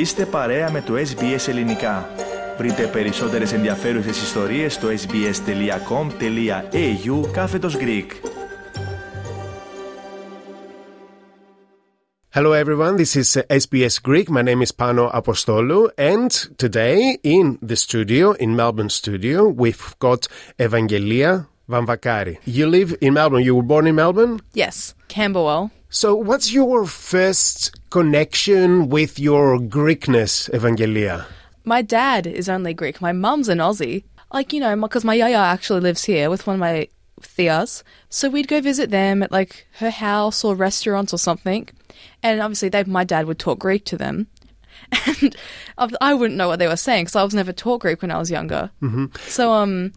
[0.00, 2.08] Είστε παρέα με το SBS Ελληνικά.
[2.58, 5.30] Βρείτε περισσότερες ενδιαφέρουσες ιστορίες στο sbs.com.au
[7.32, 8.06] κάθετος Greek.
[12.34, 14.30] Hello everyone, this is SBS Greek.
[14.30, 16.30] My name is Pano Apostolou and
[16.64, 20.20] today in the studio, in Melbourne studio, we've got
[20.66, 21.30] Evangelia
[21.72, 22.34] Vamvakari.
[22.58, 24.34] You live in Melbourne, you were born in Melbourne?
[24.62, 24.76] Yes,
[25.08, 25.70] Camberwell.
[26.00, 31.26] So what's your first connection with your Greekness, Evangelia?
[31.64, 33.00] My dad is only Greek.
[33.00, 34.04] My mum's an Aussie.
[34.32, 36.88] Like, you know, because my yaya actually lives here with one of my
[37.20, 37.84] theas.
[38.08, 41.68] So we'd go visit them at like her house or restaurants or something.
[42.22, 44.28] And obviously, they, my dad would talk Greek to them.
[45.06, 45.36] And
[45.78, 48.10] I- I wouldn't know what they were saying because I was never taught Greek when
[48.10, 48.70] I was younger.
[48.82, 49.06] Mm-hmm.
[49.26, 49.92] So, um,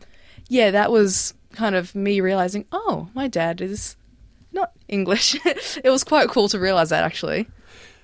[0.49, 3.95] yeah, that was kind of me realizing, oh, my dad is
[4.51, 5.35] not English.
[5.45, 7.48] it was quite cool to realize that actually.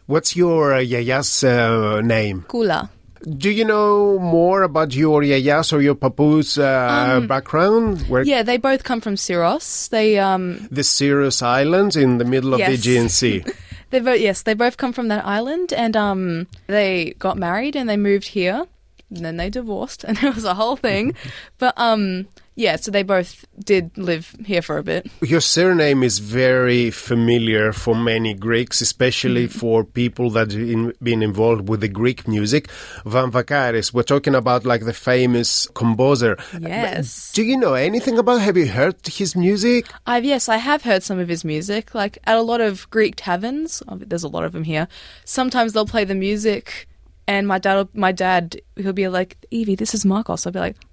[0.10, 2.44] What's your uh, yaya's uh, name?
[2.50, 2.90] Kula.
[3.38, 8.02] Do you know more about your yayas or your papu's uh, background?
[8.10, 9.88] Where Yeah, they both come from Syros.
[9.90, 12.80] They um the Syros Islands in the middle of the Yes.
[12.80, 13.46] Aegean Sea.
[13.92, 17.88] they both yes, they both come from that island and um they got married and
[17.88, 18.66] they moved here.
[19.14, 21.14] And then they divorced and it was a whole thing.
[21.60, 22.26] but um
[22.60, 25.08] yeah, so they both did live here for a bit.
[25.22, 29.60] Your surname is very familiar for many Greeks, especially Mm-hmm.
[29.60, 32.68] for people that in, been involved with the Greek music.
[33.14, 36.38] Vamvakaris, we're talking about like the famous composer.
[36.60, 37.32] Yes.
[37.34, 38.42] Do you know anything about?
[38.42, 39.86] Have you heard his music?
[40.06, 41.96] I've yes, I have heard some of his music.
[41.96, 44.88] Like at a lot of Greek taverns, oh, there's a lot of them here.
[45.26, 46.88] Sometimes they'll play the music,
[47.28, 50.76] and my dad, my dad, he'll be like, "Evie, this is Markos." I'll be like,
[50.84, 50.89] "Oh,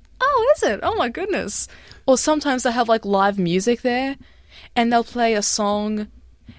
[0.56, 0.80] is it?
[0.82, 1.68] Oh my goodness!"
[2.06, 4.16] Or sometimes they have like live music there,
[4.74, 6.08] and they'll play a song.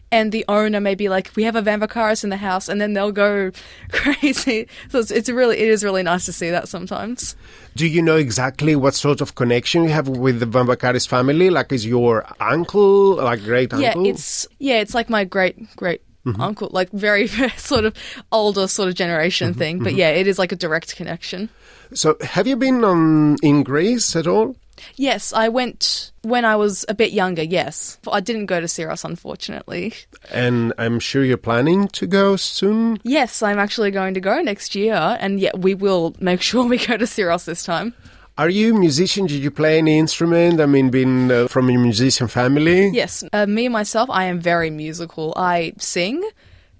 [0.09, 2.93] And the owner may be like, "We have a Vamvakaris in the house," and then
[2.93, 3.51] they'll go
[3.91, 4.67] crazy.
[4.89, 7.35] So it's, it's really, it is really nice to see that sometimes.
[7.75, 11.49] Do you know exactly what sort of connection you have with the Vamvakaris family?
[11.49, 14.05] Like, is your uncle, like great uncle?
[14.05, 16.41] Yeah, it's yeah, it's like my great great Mm-hmm.
[16.41, 17.95] uncle, like very, very sort of
[18.31, 19.59] older sort of generation mm-hmm.
[19.59, 19.79] thing.
[19.79, 19.99] But mm-hmm.
[19.99, 21.49] yeah, it is like a direct connection.
[21.93, 24.55] So, have you been on in Greece at all?
[24.95, 27.43] Yes, I went when I was a bit younger.
[27.43, 29.93] Yes, I didn't go to Syros, unfortunately.
[30.31, 32.99] And I'm sure you're planning to go soon.
[33.03, 36.77] Yes, I'm actually going to go next year, and yeah, we will make sure we
[36.77, 37.93] go to Syros this time.
[38.37, 39.25] Are you a musician?
[39.25, 40.61] Did you play any instrument?
[40.61, 42.89] I mean, being uh, from a musician family?
[42.89, 45.33] Yes, uh, me myself, I am very musical.
[45.35, 46.23] I sing,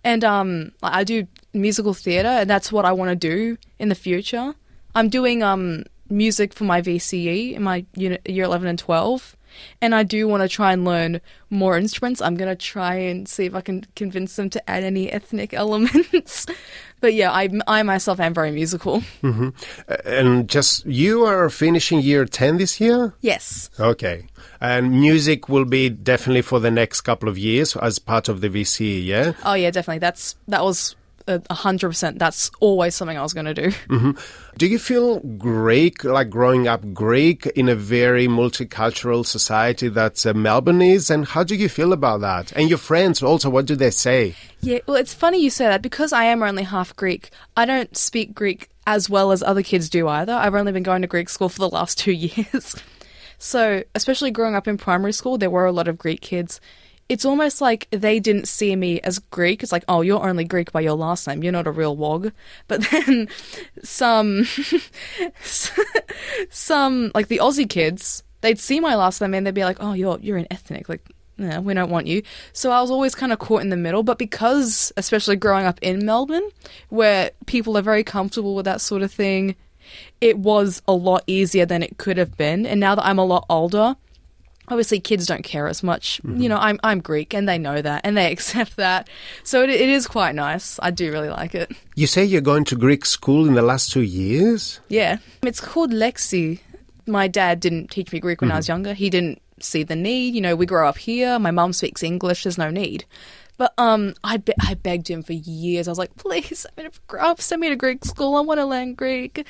[0.03, 3.95] and um, I do musical theatre, and that's what I want to do in the
[3.95, 4.53] future.
[4.93, 9.36] I'm doing um music for my VCE in my year eleven and twelve,
[9.81, 12.21] and I do want to try and learn more instruments.
[12.21, 16.45] I'm gonna try and see if I can convince them to add any ethnic elements.
[16.99, 19.03] but yeah, I I myself am very musical.
[19.23, 19.51] Uh,
[20.05, 23.13] And just you are finishing year 10 this year?
[23.21, 23.69] Yes.
[23.79, 24.25] Okay.
[24.59, 28.49] And music will be definitely for the next couple of years as part of the
[28.49, 29.33] VCE, yeah?
[29.45, 29.99] Oh yeah, definitely.
[29.99, 30.95] That's that was
[31.51, 32.19] hundred percent.
[32.19, 33.71] That's always something I was gonna do.
[34.57, 40.33] Do you feel Greek, like growing up Greek in a very multicultural society that uh,
[40.33, 41.11] Melbourne is?
[41.11, 42.51] And how do you feel about that?
[42.53, 44.33] And your friends also, what do they say?
[44.61, 47.29] Yeah, well, it's funny you say that because I am only half Greek.
[47.55, 50.33] I don't speak Greek as well as other kids do either.
[50.33, 52.75] I've only been going to Greek school for the last two years.
[53.37, 56.59] so, especially growing up in primary school, there were a lot of Greek kids.
[57.09, 59.63] It's almost like they didn't see me as Greek.
[59.63, 61.41] It's like, oh, you're only Greek by your last name.
[61.41, 62.31] You're not a real wog.
[62.67, 63.29] But then
[63.83, 64.45] some,
[66.49, 69.93] some like the Aussie kids, they'd see my last name and they'd be like, oh,
[69.93, 70.89] you're you're an ethnic.
[70.89, 71.01] Like,
[71.37, 72.23] no, we don't want you.
[72.53, 74.03] So I was always kind of caught in the middle.
[74.03, 76.49] But because, especially growing up in Melbourne,
[76.89, 79.55] where people are very comfortable with that sort of thing,
[80.19, 82.65] it was a lot easier than it could have been.
[82.65, 83.95] And now that I'm a lot older,
[84.67, 86.19] obviously kids don't care as much.
[86.23, 89.09] You know, I'm I'm Greek and they know that and they accept that.
[89.43, 90.79] So it, it is quite nice.
[90.81, 91.71] I do really like it.
[91.95, 94.79] You say you're going to Greek school in the last two years?
[94.89, 95.17] Yeah.
[95.43, 96.59] It's called Lexi.
[97.05, 98.93] My dad didn't teach me Greek when I was younger.
[98.93, 100.35] He didn't see the need.
[100.35, 101.39] You know, we grow up here.
[101.39, 102.43] My mum speaks English.
[102.43, 103.05] There's no need.
[103.57, 105.87] But um, I be- I begged him for years.
[105.87, 108.35] I was like, please send me to grow up, send me to Greek school.
[108.35, 109.45] I want to learn Greek.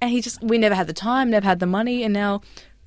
[0.00, 2.40] And he just we never had the time, never had the money, and now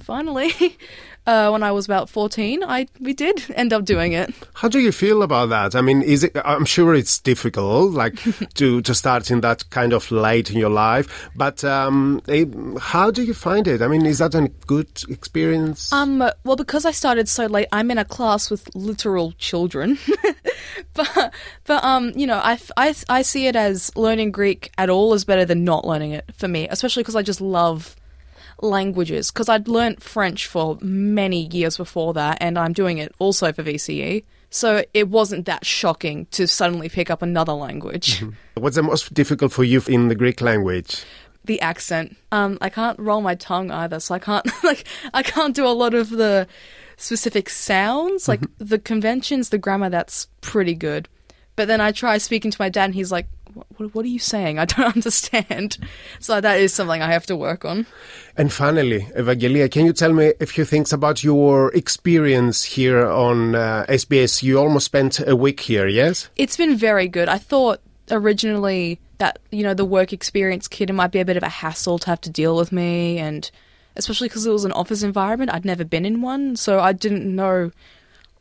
[0.03, 0.51] finally,
[1.25, 4.33] uh, when I was about 14, I we did end up doing it.
[4.53, 5.75] How do you feel about that?
[5.75, 6.38] I mean, is it?
[6.45, 8.19] I'm sure it's difficult, like
[8.55, 11.29] to to start in that kind of late in your life.
[11.35, 12.45] But um, eh,
[12.79, 13.81] how do you find it?
[13.81, 15.91] I mean, is that a good experience?
[15.91, 19.97] Um, well, because I started so late, I'm in a class with literal children.
[20.94, 21.33] but,
[21.65, 25.25] but um, you know, I, I, I see it as learning Greek at all is
[25.25, 27.95] better than not learning it for me, especially because I just love
[28.63, 29.31] languages.
[29.31, 33.63] Because I'd learnt French for many years before that, and I'm doing it also for
[33.63, 34.24] VCE.
[34.50, 38.24] So it wasn't that shocking to suddenly pick up another language.
[38.54, 41.04] What's the most difficult for you in the Greek language?
[41.45, 42.15] the accent.
[42.31, 45.69] Um, I can't roll my tongue either, so I can't like I can't do a
[45.75, 46.48] lot of the
[46.98, 49.89] specific sounds, like the conventions, the grammar.
[49.89, 51.09] That's pretty good.
[51.56, 54.19] But then I try speaking to my dad, and he's like, "What, what are you
[54.19, 54.59] saying?
[54.63, 55.77] I don't understand."
[56.19, 57.85] So that is something I have to work on.
[58.38, 63.55] And finally, Evangelia, can you tell me a few things about your experience here on
[63.55, 64.44] uh, SBS?
[64.44, 66.29] You almost spent a week here, yes?
[66.35, 67.29] It's been very good.
[67.29, 67.79] I thought
[68.11, 71.49] originally that you know the work experience kid it might be a bit of a
[71.49, 73.49] hassle to have to deal with me and
[73.95, 77.23] especially because it was an office environment i'd never been in one so i didn't
[77.33, 77.71] know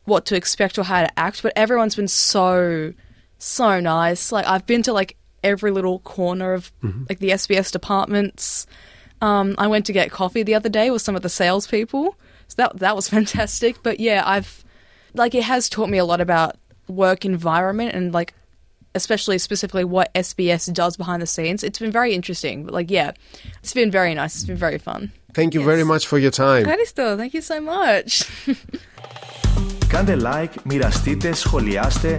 [0.05, 2.93] what to expect or how to act but everyone's been so
[3.42, 6.72] so nice like i've been to like every little corner of
[7.08, 8.66] like the sbs departments
[9.20, 12.16] um, i went to get coffee the other day with some of the salespeople
[12.48, 14.64] so that that was fantastic but yeah i've
[15.14, 16.56] like it has taught me a lot about
[16.88, 18.34] work environment and like
[18.94, 21.62] especially specifically what SBS does behind the scenes.
[21.62, 22.64] It's been very interesting.
[22.64, 23.12] But like, yeah,
[23.62, 24.34] it's been very nice.
[24.36, 25.12] It's been very fun.
[25.34, 26.64] Thank you very much for your time.
[26.64, 27.16] Ευχαριστώ.
[27.16, 28.24] Thank you so much.
[29.88, 32.18] Κάντε like, μοιραστείτε, σχολιάστε,